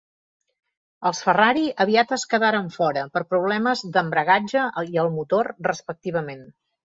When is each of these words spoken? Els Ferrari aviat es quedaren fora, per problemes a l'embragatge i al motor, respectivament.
Els 1.09 1.19
Ferrari 1.25 1.65
aviat 1.85 2.13
es 2.17 2.23
quedaren 2.31 2.71
fora, 2.77 3.03
per 3.17 3.23
problemes 3.35 3.85
a 3.89 3.91
l'embragatge 3.97 4.63
i 4.95 4.99
al 5.05 5.15
motor, 5.19 5.51
respectivament. 5.71 6.43